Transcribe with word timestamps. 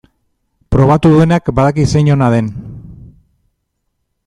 Probatu 0.75 1.11
duenak 1.15 1.51
badaki 1.59 1.85
zein 1.95 2.11
ona 2.15 2.31
den. 2.37 2.51